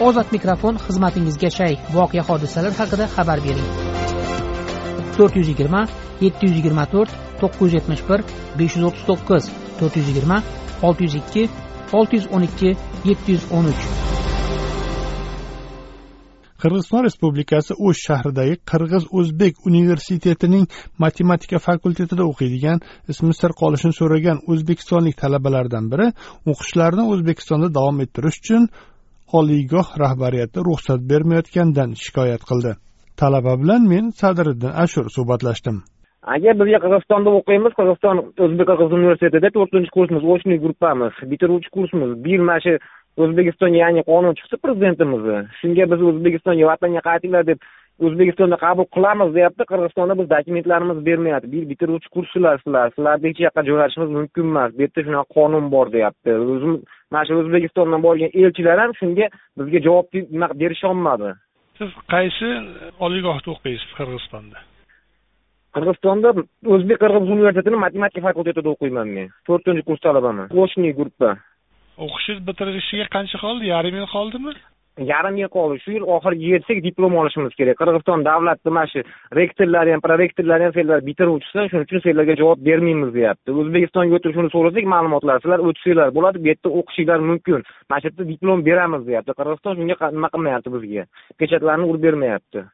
[0.00, 1.76] ozod mikrofon xizmatingizga shay.
[1.94, 3.68] Voqea hodisalar haqida xabar bering.
[5.16, 5.82] To'rt yuz yigirma
[6.24, 8.20] yetti yuz yigirma to'rt to'qqiz yuz yetmish bir
[8.58, 9.44] besh yuz o'ttiz to'qqiz
[9.78, 10.38] to'rt yuz yigirma
[10.86, 11.42] olti yuz ikki
[11.98, 12.70] olti yuz o'n ikki
[13.10, 13.84] yetti yuz o'n uch.
[16.62, 20.64] Qirg'iziston respublikasi o'sh shahridagi qirg'iz o'zbek universitetining
[21.04, 22.78] matematika fakultetida o'qiydigan
[23.12, 26.06] ismi sir qolishini so'ragan o'zbekistonlik talabalardan biri
[26.52, 28.62] o'qishlarini o'zbekistonda davom ettirish uchun
[29.38, 32.72] oliygoh rahbariyati ruxsat bermayotganidan shikoyat qildi.
[33.20, 35.76] Talaba bilan men sadiriddin ashur suhbatlashdim.
[36.34, 42.28] Aka bizga qirg'izistonda o'qiymiz qirg'iziston o'zbek qirg'iz universitetida to'rtinchi kursimiz очный gruppamiz bitiruvchi kursimiz bu
[42.34, 42.74] yil mana shu
[43.22, 47.58] o'zbekistonga yangi qonun chiqdi prezidentimizni shunga biz o'zbekistonga vatanga qaytinglar deb
[48.06, 51.52] o'zbekistonda qabul qilamiz deyapti qirg'izistonda biz dokumentlarimizni bermayapti.
[51.54, 55.86] Bir bitiruvchi kurschilar sizlar sizlarni hech yoqqa jo'natishimiz mumkin emas bu yerda shunaqa qonun bor
[55.96, 56.30] deyapti.
[56.54, 56.74] O'zim
[57.14, 59.26] mana shu o'zbekistondan borgan elchilar ham shunga
[59.58, 60.06] bizga javob
[60.62, 61.30] berisholmadi
[61.78, 62.48] siz qaysi
[63.06, 64.58] oliygohda o'qiysiz qirg'izistonda?
[65.74, 66.28] Qirg'izistonda
[66.74, 69.32] o'zbek qirg'iz universitetini matematika fakultetida o'qiyman men.
[69.48, 71.30] To'rtinchi kurs talabaman очный gruppa
[72.04, 73.64] o'qishingiz bitirilishiga qancha qoldi?
[73.74, 74.54] Yarim yil qoldimi
[74.98, 75.80] yarim yil qoldi.
[75.82, 77.78] Shu yil oxiriga yetsak diplom olishimiz kerak.
[77.80, 79.02] Qirg'iziston davlatni mana shu
[79.38, 83.50] rektorlari ham prorektorlari ham senlar bitiruvchisi shuning uchun senlarga javob bermaymiz deyapti.
[83.62, 87.66] O'zbekistonga o'tib shuni so'rasak ma'lumotlar sizlar o'tsanglar bo'ladi bu yerda o'qishinglar mumkin.
[87.90, 89.36] Mana shu yerda diplom beramiz deyapti.
[89.38, 91.06] Qirg'iziston shunga nima qilmayapti bizga?
[91.40, 92.66] Pechatlarni urib bermayapti.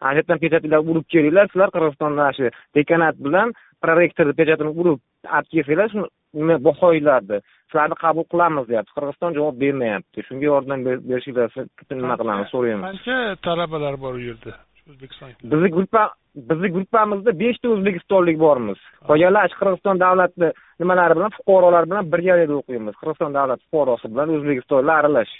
[0.00, 1.50] Ana shu yerdan pechatinglar urib kelinglar.
[1.52, 3.52] Sizlar qirg'izistonda shu dekanat bilan
[3.84, 4.98] prorektorni pechatini urib
[5.36, 7.40] olib kelsanglar shuni bahoylardi
[7.70, 8.92] sizlarni qabul qilamiz deyapti.
[8.96, 10.24] Qirg'iziston javob bermayapti.
[10.28, 11.66] Shunga yordam berishinglarni
[12.02, 12.84] nima qilamiz so'raymiz.
[12.88, 14.52] qancha talabalar bor u yerda?
[14.90, 16.02] O'zbekiston bizni gruppa
[16.50, 18.80] bizni gruppamizda beshta o'zbekistonlik bormiz.
[19.08, 20.48] Qolganlar qirg'iziston davlati
[20.80, 22.94] nimalari bilan fuqarolar bilan birgalikda o'qiymiz.
[23.00, 25.34] Qirg'iziston davlati fuqarosi bilan o'zbekistonlik aralash.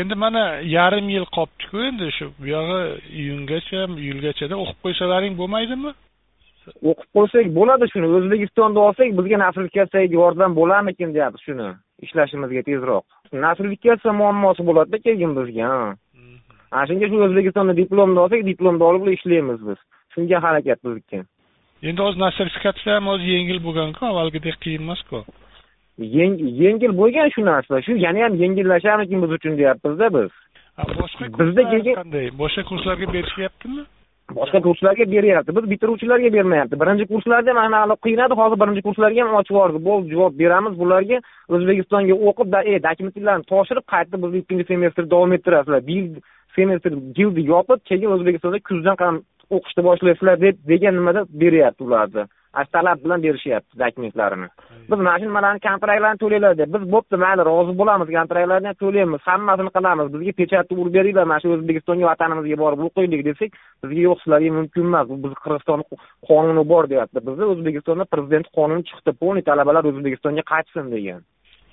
[0.00, 0.44] Endi mana
[0.76, 2.80] yarim yil qolibdiku endi shu buyog'i
[3.22, 5.92] iyungacha iyulgachada o'qib qo'ysalaring bo'lmaydimi
[6.90, 8.06] o'qib qo'ysak bo'ladi shuni.
[8.18, 11.68] O'zbekistonda olsak bizga nostrifikatsiyaga yordam bo'larmikin deyapmiz shuni
[12.06, 13.04] ishlashimizga tezroq.
[13.44, 15.68] Nostrifikatsiya muammosi bo'ladida keyin bizga
[16.72, 19.78] ana shunga shu o'zbekistonda diplomni olsak diplomni olib ishlaymiz biz.
[20.14, 21.24] Shunga harakat bizniki
[21.88, 25.24] endi hozir nostrifikatsiya ham hozir yengil bo'lganku avvalgidek qiyin emasku?
[26.64, 30.30] Yengil bo'lgan shu narsa shu yana ham yengillasharmikin biz uchun deyapmizda biz.
[31.00, 32.26] Boshqa bizda keyin qanday?
[32.42, 33.82] Boshqa kurslarga berishyaptimi
[34.30, 35.56] boshqa kurslarga beryapti.
[35.56, 36.80] Biz bitiruvchilarga bermayapti.
[36.80, 40.78] Birinchi kurslarda ham mana hali edi hozir birinchi kurslarga ham ochib yubordi bo'ldi javob beramiz.
[40.78, 41.18] Bularga
[41.48, 45.86] o'zbekistonga o'qib e, dokumentlarni topshirib qayta bizni ikkinchi semestrni davom ettirasizlar.
[45.86, 46.20] Bir yil
[46.56, 52.24] semestr gildi yopib keyin o'zbekistonda kuzdan ham o'qishni boshlaysizlar deb degan nimada beryapti ularni.
[52.74, 54.48] Talab bilan berishyapti dokumentlarini.
[54.90, 59.20] Biz mana shu nimalarni kontraktlarni to'langlar deb biz bo'pti mayli rozi bo'lamiz kontraktlarni ham to'laymiz
[59.30, 63.50] hammasini qilamiz bizga pechatni urib beringlar mana shu o'zbekistonga vatanimizga borib o'qiylik desak
[63.82, 65.84] bizga yo'q sizlarga mumkin emas bu bizni qirg'izistonni
[66.28, 71.20] qonuni bor deyapti bizni o'zbekistonda prezident qonuni chiqdi полный talabalar o'zbekistonga qaytsin degan.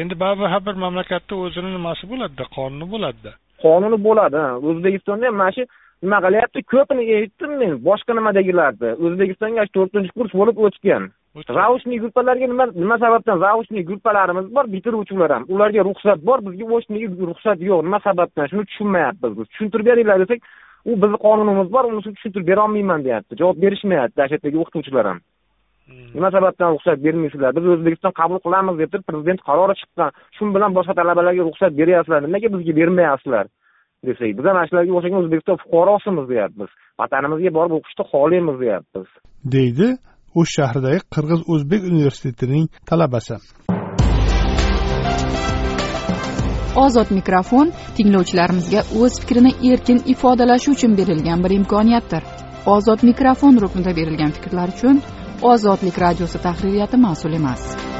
[0.00, 3.32] Endi baribir har bir mamlakatda o'zini nimasi bo'ladida qonuni bo'ladida
[3.64, 4.42] qonuni bo'ladi.
[4.68, 5.64] O'zbekistonda ham mana shu
[6.02, 6.62] nima qilyapti?
[6.72, 7.72] Ko'pini eshitdim men.
[7.88, 8.90] Boshqa nimadagilarni?
[9.04, 11.10] O'zbekistonga to'rtinchi kurs bo'lib o'tgan.
[11.58, 15.44] Zaучный gruppalarga nima nima sababdan zaучный gruppalarimiz bor bitiruvchilar ham.
[15.54, 17.80] Ularga ruxsat bor bizga очный ruxsat yo'q.
[17.88, 18.50] Nima sababdan?
[18.52, 19.46] Shuni tushunmayapmiz biz.
[19.52, 20.40] Tushuntirib beringlar desak
[20.90, 23.38] u bizni qonunimiz bor uni tushuntirib berolmayman deyapti.
[23.40, 24.20] Javob berishmayapti.
[24.34, 25.20] Yerdagi o'qituvchilar ham
[26.14, 27.50] nima sababdan ruxsat bermaysizlar.
[27.56, 30.10] Biz o'zbekiston qabul qilamiz deb turib prezident qarori chiqqan.
[30.36, 32.20] Shu bilan boshqa talabalarga ruxsat beryapsizlar.
[32.26, 33.46] Nimaga bizga bermayapsizlar
[34.06, 36.70] desak biz ham ana shularga o'xshagan o'zbekiston fuqarosimiz deyapmiz.
[37.00, 39.08] Vatanimizga borib o'qishni xohlaymiz deyapmiz.
[39.54, 39.88] Deydi
[40.40, 43.36] o'sh shahridagi qirg'iz o'zbek universitetining talabasi.
[46.84, 47.66] Ozod mikrofon
[47.96, 52.22] tinglovchilarimizga o'z fikrini erkin ifodalashi uchun berilgan bir imkoniyatdir.
[52.74, 54.96] Ozod mikrofon ruknida berilgan fikrlar uchun
[55.42, 57.91] ozodlik radiosi tahririyati mas'ul emas.